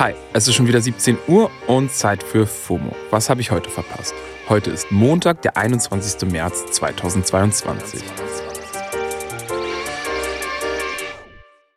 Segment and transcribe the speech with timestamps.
[0.00, 2.96] Hi, es ist schon wieder 17 Uhr und Zeit für FOMO.
[3.10, 4.14] Was habe ich heute verpasst?
[4.48, 6.26] Heute ist Montag, der 21.
[6.32, 8.00] März 2022.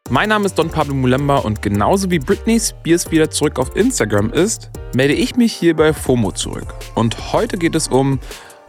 [0.09, 4.31] Mein Name ist Don Pablo Mulemba und genauso wie Britney Spears wieder zurück auf Instagram
[4.31, 6.73] ist, melde ich mich hier bei FOMO zurück.
[6.95, 8.21] Und heute geht es um,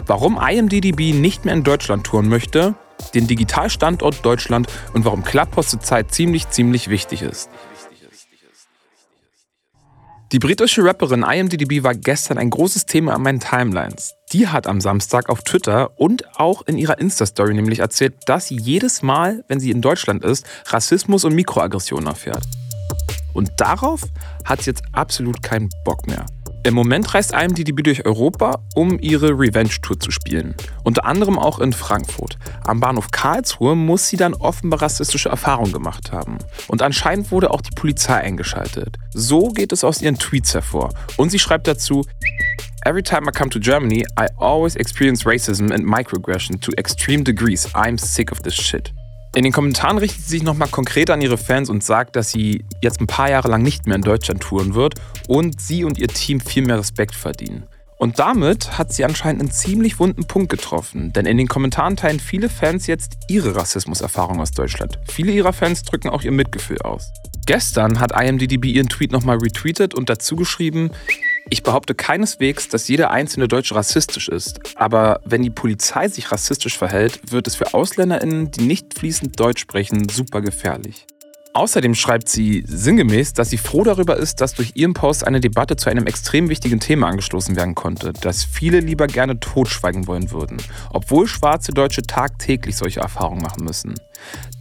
[0.05, 2.75] warum IMDDB nicht mehr in Deutschland touren möchte,
[3.14, 7.50] den Digitalstandort Deutschland und warum Clubhouse zurzeit ziemlich, ziemlich wichtig ist.
[10.34, 14.16] Die britische Rapperin IMDb war gestern ein großes Thema an meinen Timelines.
[14.33, 18.57] Die hat am Samstag auf Twitter und auch in ihrer Insta-Story nämlich erzählt, dass sie
[18.57, 22.43] jedes Mal, wenn sie in Deutschland ist, Rassismus und Mikroaggressionen erfährt.
[23.33, 24.02] Und darauf
[24.45, 26.27] hat sie jetzt absolut keinen Bock mehr.
[26.65, 30.57] Im Moment reist IMDb durch Europa, um ihre Revenge-Tour zu spielen.
[30.82, 32.38] Unter anderem auch in Frankfurt.
[32.66, 36.38] Am Bahnhof Karlsruhe muss sie dann offenbar rassistische Erfahrungen gemacht haben.
[36.66, 38.96] Und anscheinend wurde auch die Polizei eingeschaltet.
[39.12, 40.95] So geht es aus ihren Tweets hervor.
[41.16, 42.06] Und sie schreibt dazu,
[42.87, 47.66] Every time I come to Germany, I always experience racism and microaggression to extreme degrees.
[47.74, 48.93] I'm sick of this shit.
[49.34, 52.65] In den Kommentaren richtet sie sich nochmal konkret an ihre Fans und sagt, dass sie
[52.82, 54.95] jetzt ein paar Jahre lang nicht mehr in Deutschland touren wird
[55.26, 57.65] und sie und ihr Team viel mehr Respekt verdienen.
[58.05, 62.21] Und damit hat sie anscheinend einen ziemlich wunden Punkt getroffen, denn in den Kommentaren teilen
[62.21, 64.99] viele Fans jetzt ihre Rassismuserfahrung aus Deutschland.
[65.11, 67.11] Viele ihrer Fans drücken auch ihr Mitgefühl aus.
[67.47, 70.91] Gestern hat IMDb ihren Tweet nochmal retweetet und dazu geschrieben,
[71.49, 74.61] ich behaupte keineswegs, dass jeder einzelne Deutsche rassistisch ist.
[74.77, 79.62] Aber wenn die Polizei sich rassistisch verhält, wird es für AusländerInnen, die nicht fließend Deutsch
[79.62, 81.06] sprechen, super gefährlich.
[81.56, 85.77] Außerdem schreibt sie sinngemäß, dass sie froh darüber ist, dass durch ihren Post eine Debatte
[85.77, 90.56] zu einem extrem wichtigen Thema angestoßen werden konnte, das viele lieber gerne totschweigen wollen würden,
[90.91, 93.94] obwohl schwarze Deutsche tagtäglich solche Erfahrungen machen müssen.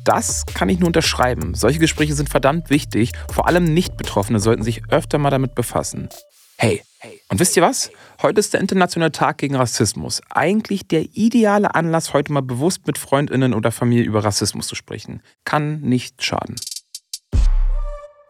[0.06, 1.56] Das kann ich nur unterschreiben.
[1.56, 6.10] Solche Gespräche sind verdammt wichtig, vor allem Nicht-Betroffene sollten sich öfter mal damit befassen.
[6.58, 6.84] Hey,
[7.28, 7.90] und wisst ihr was?
[8.22, 10.22] Heute ist der Internationale Tag gegen Rassismus.
[10.30, 15.24] Eigentlich der ideale Anlass, heute mal bewusst mit Freundinnen oder Familie über Rassismus zu sprechen.
[15.44, 16.56] Kann nicht schaden.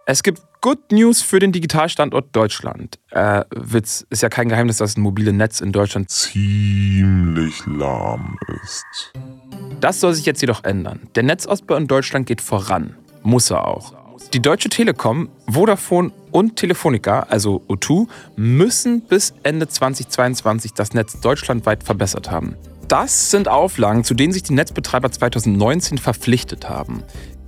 [0.06, 3.00] Es gibt Good News für den Digitalstandort Deutschland.
[3.12, 9.14] Äh, Witz, ist ja kein Geheimnis, dass ein mobiles Netz in Deutschland ziemlich lahm ist.
[9.80, 11.08] Das soll sich jetzt jedoch ändern.
[11.16, 12.98] Der Netzausbau in Deutschland geht voran.
[13.22, 13.94] Muss er auch.
[14.34, 21.84] Die Deutsche Telekom, Vodafone und Telefonica, also O2, müssen bis Ende 2022 das Netz deutschlandweit
[21.84, 22.56] verbessert haben.
[22.90, 27.04] Das sind Auflagen, zu denen sich die Netzbetreiber 2019 verpflichtet haben.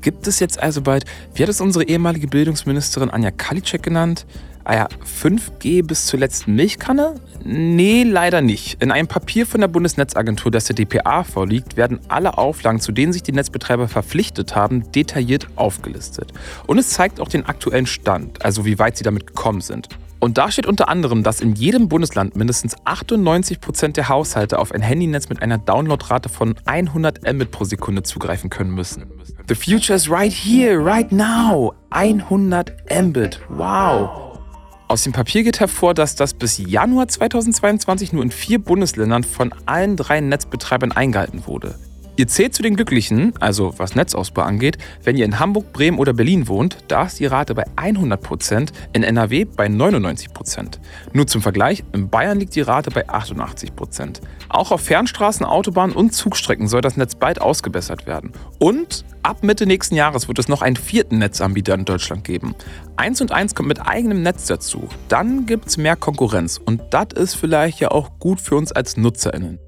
[0.05, 4.27] Gibt es jetzt also bald, wie hat es unsere ehemalige Bildungsministerin Anja Kalitschek genannt,
[4.63, 4.88] Ah ja,
[5.21, 7.16] 5G bis zur letzten Milchkanne?
[7.43, 8.81] Nee, leider nicht.
[8.81, 13.13] In einem Papier von der Bundesnetzagentur, das der DPA vorliegt, werden alle Auflagen, zu denen
[13.13, 16.33] sich die Netzbetreiber verpflichtet haben, detailliert aufgelistet.
[16.65, 19.88] Und es zeigt auch den aktuellen Stand, also wie weit sie damit gekommen sind.
[20.25, 24.72] Und da steht unter anderem, dass in jedem Bundesland mindestens 98 Prozent der Haushalte auf
[24.72, 29.06] ein Handynetz mit einer Downloadrate von 100 Mbit pro Sekunde zugreifen können müssen.
[29.47, 31.75] The future is right here, right now.
[31.91, 33.40] 100 Mbit.
[33.50, 34.40] Wow.
[34.88, 39.53] Aus dem Papier geht hervor, dass das bis Januar 2022 nur in vier Bundesländern von
[39.68, 41.75] allen drei Netzbetreibern eingehalten wurde.
[42.17, 46.13] Ihr zählt zu den Glücklichen, also was Netzausbau angeht, wenn ihr in Hamburg, Bremen oder
[46.13, 50.79] Berlin wohnt, da ist die Rate bei 100%, in NRW bei 99%.
[51.11, 54.21] Nur zum Vergleich, in Bayern liegt die Rate bei 88%.
[54.47, 58.31] Auch auf Fernstraßen, Autobahnen und Zugstrecken soll das Netz bald ausgebessert werden.
[58.59, 62.55] Und ab Mitte nächsten Jahres wird es noch einen vierten Netzanbieter in Deutschland geben.
[62.95, 64.87] Eins und eins kommt mit eigenem Netz dazu.
[65.09, 68.95] Dann gibt es mehr Konkurrenz und das ist vielleicht ja auch gut für uns als
[68.95, 69.59] NutzerInnen.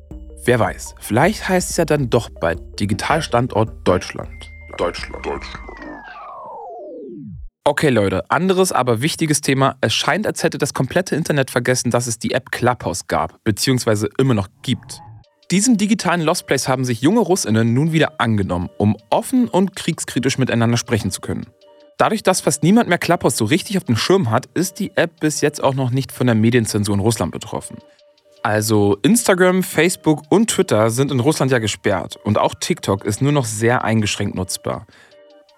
[0.47, 4.49] Wer weiß, vielleicht heißt es ja dann doch bald Digitalstandort Deutschland.
[4.77, 5.25] Deutschland.
[5.25, 5.67] Deutschland.
[7.65, 9.75] Okay Leute, anderes, aber wichtiges Thema.
[9.81, 14.07] Es scheint, als hätte das komplette Internet vergessen, dass es die App Clubhouse gab, beziehungsweise
[14.17, 15.01] immer noch gibt.
[15.51, 20.37] Diesem digitalen Lost Place haben sich junge Russinnen nun wieder angenommen, um offen und kriegskritisch
[20.37, 21.47] miteinander sprechen zu können.
[21.97, 25.19] Dadurch, dass fast niemand mehr Clubhouse so richtig auf dem Schirm hat, ist die App
[25.19, 27.79] bis jetzt auch noch nicht von der Medienzensur in Russland betroffen.
[28.43, 33.31] Also Instagram, Facebook und Twitter sind in Russland ja gesperrt und auch TikTok ist nur
[33.31, 34.85] noch sehr eingeschränkt nutzbar.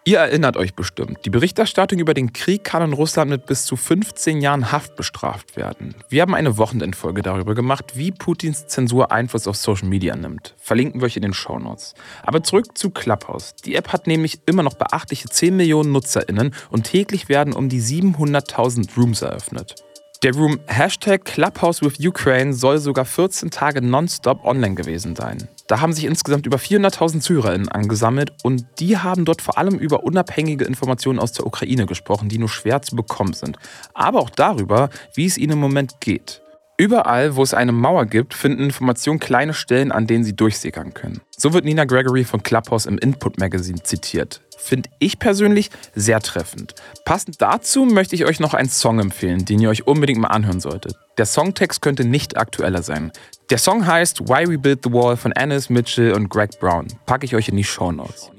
[0.05, 3.75] Ihr erinnert euch bestimmt, die Berichterstattung über den Krieg kann in Russland mit bis zu
[3.75, 5.93] 15 Jahren Haft bestraft werden.
[6.09, 10.55] Wir haben eine Wochenendfolge darüber gemacht, wie Putins Zensur Einfluss auf Social Media nimmt.
[10.57, 11.93] Verlinken wir euch in den Shownotes.
[12.23, 13.53] Aber zurück zu Clubhouse.
[13.65, 17.81] Die App hat nämlich immer noch beachtliche 10 Millionen NutzerInnen und täglich werden um die
[17.81, 19.75] 700.000 Rooms eröffnet.
[20.21, 25.47] Der Room Hashtag Clubhouse with Ukraine soll sogar 14 Tage nonstop online gewesen sein.
[25.67, 30.03] Da haben sich insgesamt über 400.000 SyrerInnen angesammelt und die haben dort vor allem über
[30.03, 33.57] unabhängige Informationen aus der Ukraine gesprochen, die nur schwer zu bekommen sind.
[33.93, 36.41] Aber auch darüber, wie es ihnen im Moment geht.
[36.79, 41.19] Überall, wo es eine Mauer gibt, finden Informationen kleine Stellen, an denen sie durchsickern können.
[41.29, 44.39] So wird Nina Gregory von Clubhouse im Input Magazine zitiert.
[44.57, 46.75] Finde ich persönlich sehr treffend.
[47.03, 50.61] Passend dazu möchte ich euch noch einen Song empfehlen, den ihr euch unbedingt mal anhören
[50.61, 50.95] solltet.
[51.17, 53.11] Der Songtext könnte nicht aktueller sein.
[53.49, 56.87] Der Song heißt Why We Built the Wall von Annis Mitchell und Greg Brown.
[57.05, 58.31] Packe ich euch in die Show Notes.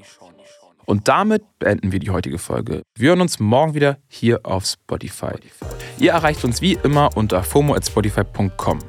[0.90, 2.82] Und damit beenden wir die heutige Folge.
[2.98, 5.34] Wir hören uns morgen wieder hier auf Spotify.
[6.00, 8.80] Ihr erreicht uns wie immer unter fomo@spotify.com.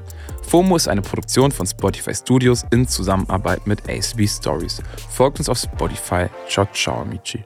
[0.42, 4.82] FOMO ist eine Produktion von Spotify Studios in Zusammenarbeit mit ACB Stories.
[5.12, 6.26] Folgt uns auf Spotify.
[6.48, 7.46] Ciao, ciao, amici.